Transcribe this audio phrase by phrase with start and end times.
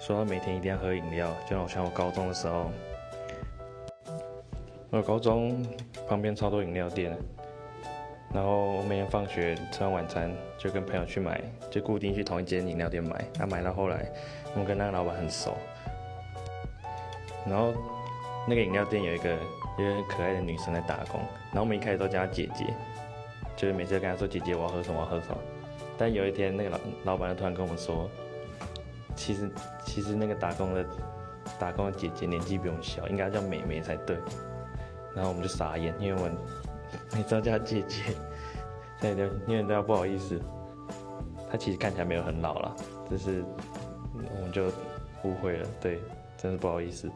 [0.00, 2.70] 说到每天一定要喝饮料，就好像我高中的时候，
[4.88, 5.62] 我高中
[6.08, 7.14] 旁边超多饮料店，
[8.32, 11.38] 然后我每天放学吃完晚餐就跟朋友去买，
[11.70, 13.22] 就固定去同一间饮料店买。
[13.34, 14.10] 他买到后来，
[14.56, 15.54] 我跟那个老板很熟，
[17.46, 17.70] 然后
[18.48, 19.36] 那个饮料店有一个
[19.78, 21.20] 有一个很可爱的女生在打工，
[21.50, 22.64] 然后我们一开始都叫她姐姐，
[23.54, 25.36] 就是每次跟她说姐姐我要喝什么我要喝什么，
[25.98, 28.08] 但有一天那个老老板突然跟我们说。
[29.20, 29.50] 其实，
[29.84, 30.86] 其实那个打工的
[31.58, 34.16] 打工的姐姐年纪比我小，应该叫妹妹才对。
[35.14, 36.34] 然后我们就傻眼，因为我们
[37.12, 38.02] 每次叫她姐姐，
[38.98, 40.40] 对对，因为都要不好意思。
[41.50, 42.74] 她其实看起来没有很老了，
[43.10, 43.44] 只是
[44.14, 44.68] 我们就
[45.22, 46.00] 误会了，对，
[46.38, 47.10] 真是不好意思。